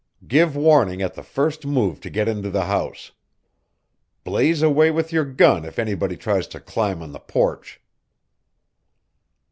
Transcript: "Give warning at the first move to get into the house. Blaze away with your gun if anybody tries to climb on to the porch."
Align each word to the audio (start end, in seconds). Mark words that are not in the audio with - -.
"Give 0.27 0.55
warning 0.55 1.03
at 1.03 1.13
the 1.13 1.21
first 1.21 1.63
move 1.63 1.99
to 2.01 2.09
get 2.09 2.27
into 2.27 2.49
the 2.49 2.65
house. 2.65 3.11
Blaze 4.23 4.63
away 4.63 4.89
with 4.89 5.13
your 5.13 5.25
gun 5.25 5.63
if 5.63 5.77
anybody 5.77 6.17
tries 6.17 6.47
to 6.47 6.59
climb 6.59 7.03
on 7.03 7.09
to 7.09 7.13
the 7.13 7.19
porch." 7.19 7.79